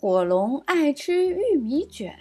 [0.00, 2.14] 火龙爱吃玉米卷。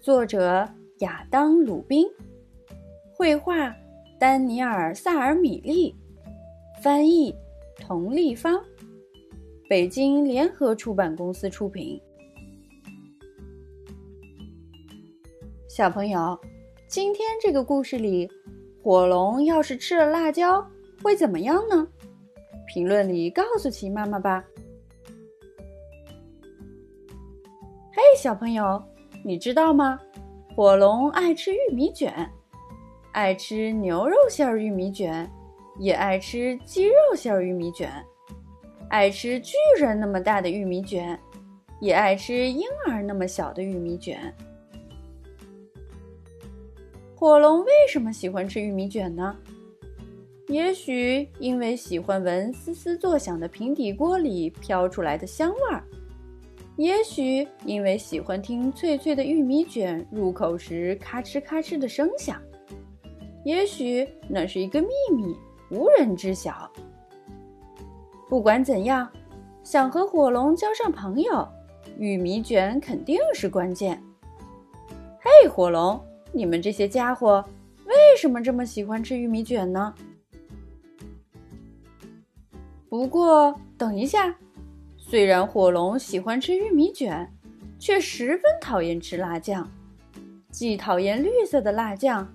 [0.00, 0.66] 作者
[1.00, 2.06] 亚当·鲁宾，
[3.12, 3.76] 绘画
[4.18, 5.94] 丹尼尔·萨尔米利，
[6.82, 7.36] 翻译
[7.76, 8.58] 童丽芳，
[9.68, 12.00] 北京联合出版公司出品。
[15.68, 16.40] 小朋友，
[16.88, 18.26] 今天这个故事里，
[18.82, 20.66] 火龙要是吃了辣椒
[21.02, 21.86] 会怎么样呢？
[22.66, 24.42] 评论里告诉奇妈妈吧。
[28.16, 28.82] 小朋友，
[29.22, 30.00] 你知道吗？
[30.54, 32.30] 火龙爱吃玉米卷，
[33.12, 35.28] 爱吃牛肉馅玉米卷，
[35.78, 37.90] 也爱吃鸡肉馅玉米卷，
[38.88, 41.18] 爱吃巨人那么大的玉米卷，
[41.80, 44.32] 也爱吃婴儿那么小的玉米卷。
[47.16, 49.36] 火龙为什么喜欢吃玉米卷呢？
[50.48, 55.82] 也许因为喜欢闻嘶嘶作响的平底锅里飘出来的香味儿。
[56.76, 62.42] 也许因为喜欢听脆脆的玉米卷入口时咔哧咔哧的声响，
[63.44, 65.36] 也许那是一个秘密，
[65.70, 66.68] 无人知晓。
[68.28, 69.08] 不管怎样，
[69.62, 71.46] 想和火龙交上朋友，
[71.96, 74.02] 玉米卷肯定是关键。
[75.20, 77.44] 嘿，火龙，你们这些家伙
[77.86, 79.94] 为什么这么喜欢吃玉米卷呢？
[82.88, 84.36] 不过，等一下。
[85.06, 87.30] 虽然火龙喜欢吃玉米卷，
[87.78, 89.70] 却十分讨厌吃辣酱，
[90.50, 92.26] 既讨厌绿色的辣酱，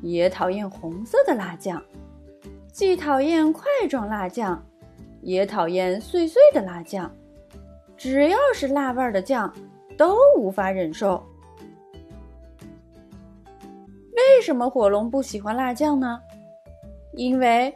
[0.00, 1.78] 也讨厌红色的辣酱；
[2.72, 4.60] 既讨厌块状辣酱，
[5.20, 7.14] 也讨厌碎碎的辣酱。
[7.94, 9.52] 只要是辣味的酱，
[9.96, 11.22] 都无法忍受。
[14.16, 16.18] 为什么火龙不喜欢辣酱呢？
[17.12, 17.72] 因为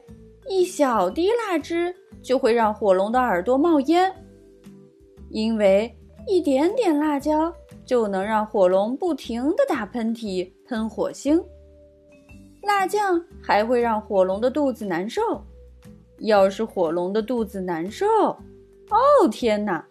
[0.49, 4.11] 一小滴辣汁就会让火龙的耳朵冒烟。
[5.31, 5.95] 因为
[6.27, 7.53] 一点点辣椒
[7.85, 11.43] 就能让火龙不停的打喷嚏、喷火星，
[12.63, 15.23] 辣酱还会让火龙的肚子难受。
[16.19, 19.87] 要是火龙的肚子难受，哦天哪，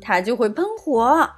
[0.00, 1.28] 它就会喷火。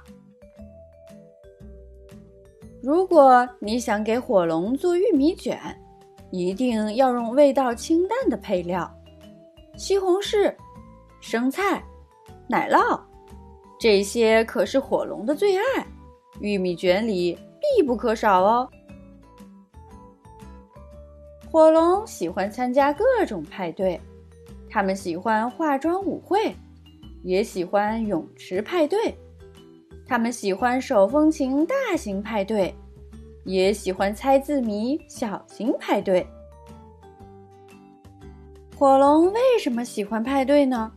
[2.81, 5.59] 如果你想给火龙做玉米卷，
[6.31, 8.89] 一定要用味道清淡的配料：
[9.75, 10.51] 西红柿、
[11.19, 11.83] 生菜、
[12.47, 12.99] 奶酪。
[13.81, 15.63] 这些可是火龙的最爱，
[16.39, 18.69] 玉米卷里必不可少哦。
[21.49, 23.99] 火龙喜欢参加各种派对，
[24.69, 26.55] 他们喜欢化妆舞会，
[27.23, 29.15] 也喜欢泳池派对；
[30.05, 32.75] 他们喜欢手风琴大型派对，
[33.45, 36.23] 也喜欢猜字谜小型派对。
[38.77, 40.91] 火龙为什么喜欢派对呢？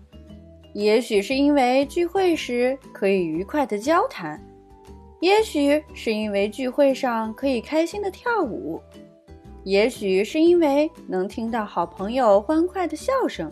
[0.74, 4.40] 也许是因为聚会时可以愉快的交谈，
[5.20, 8.80] 也许是因为聚会上可以开心的跳舞，
[9.62, 13.48] 也许是因为能听到好朋友欢快的笑声。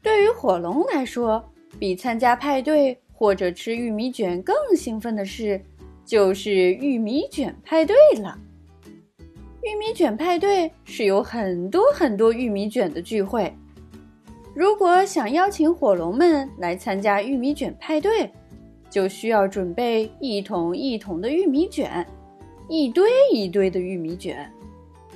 [0.00, 1.44] 对于火龙来说，
[1.76, 5.60] 比参加派对或者吃玉米卷更兴奋的事，
[6.04, 8.38] 就是玉米卷派对了。
[9.62, 13.52] 玉米卷派对是有很多很多玉米卷的聚会。
[14.58, 18.28] 如果想邀请火龙们来参加玉米卷派对，
[18.90, 22.04] 就需要准备一桶一桶的玉米卷，
[22.68, 24.52] 一堆一堆的玉米卷。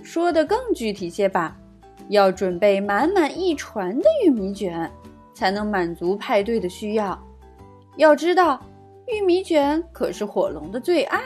[0.00, 1.58] 说的更具体些吧，
[2.08, 4.88] 要准备满满一船的玉米卷，
[5.34, 7.20] 才能满足派对的需要。
[7.96, 8.64] 要知道，
[9.08, 11.20] 玉米卷可是火龙的最爱。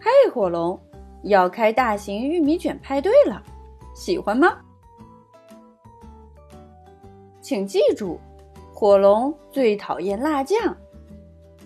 [0.00, 0.76] 嘿，火龙，
[1.22, 3.40] 要开大型玉米卷派对了，
[3.94, 4.58] 喜欢吗？
[7.46, 8.18] 请记住，
[8.74, 10.76] 火龙最讨厌辣酱。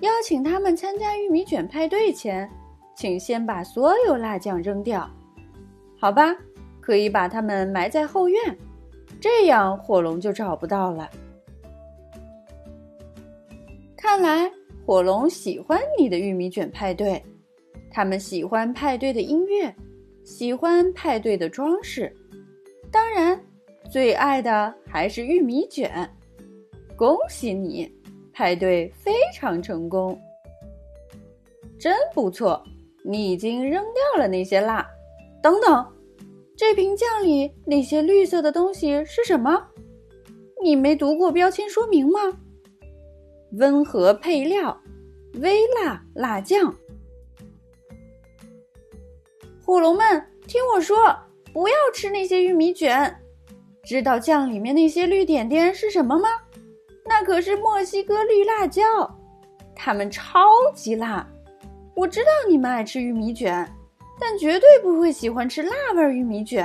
[0.00, 2.46] 邀请他们参加玉米卷派对前，
[2.94, 5.08] 请先把所有辣酱扔掉，
[5.98, 6.36] 好吧？
[6.82, 8.58] 可以把它们埋在后院，
[9.18, 11.08] 这样火龙就找不到了。
[13.96, 14.52] 看来
[14.84, 17.24] 火龙喜欢你的玉米卷派对，
[17.90, 19.74] 他们喜欢派对的音乐，
[20.24, 22.14] 喜欢派对的装饰，
[22.92, 23.29] 当然。
[23.90, 26.08] 最爱的还是玉米卷，
[26.96, 27.92] 恭喜你，
[28.32, 30.16] 派对非常成功，
[31.76, 32.62] 真不错！
[33.04, 34.88] 你已经扔掉了那些辣。
[35.42, 35.84] 等等，
[36.56, 39.66] 这瓶酱里那些绿色的东西是什么？
[40.62, 42.20] 你没读过标签说明吗？
[43.58, 44.80] 温和配料，
[45.40, 46.72] 微辣辣酱。
[49.64, 50.96] 火龙们，听我说，
[51.52, 53.16] 不要吃那些玉米卷。
[53.82, 56.28] 知道酱里面那些绿点点是什么吗？
[57.06, 58.82] 那可是墨西哥绿辣椒，
[59.74, 61.26] 它们超级辣。
[61.96, 63.68] 我知道你们爱吃玉米卷，
[64.18, 66.62] 但绝对不会喜欢吃辣味玉米卷。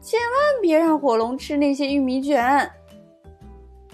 [0.00, 2.68] 千万别让火龙吃那些玉米卷。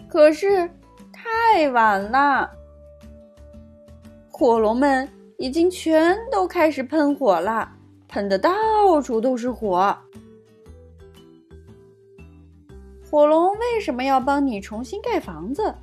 [0.08, 0.68] 可是
[1.12, 2.50] 太晚了，
[4.30, 5.06] 火龙们
[5.36, 7.70] 已经全都开始喷火了，
[8.08, 8.50] 喷的到
[9.02, 9.94] 处都是火。
[13.10, 15.74] 火龙为什么要帮你重新盖房子？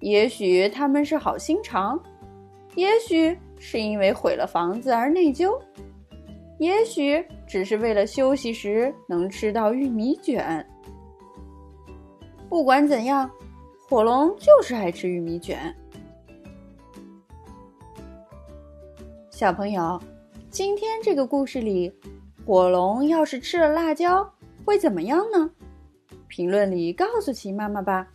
[0.00, 2.02] 也许他们是好心肠，
[2.74, 5.56] 也许是因为毁了房子而内疚，
[6.58, 10.66] 也许只是为了休息时能吃到玉米卷。
[12.48, 13.30] 不管怎样，
[13.88, 15.72] 火龙就是爱吃玉米卷。
[19.30, 20.02] 小朋友，
[20.50, 21.92] 今天这个故事里，
[22.44, 24.28] 火龙要是吃了辣椒，
[24.64, 25.48] 会怎么样呢？
[26.30, 28.06] 评论里告诉秦妈妈吧。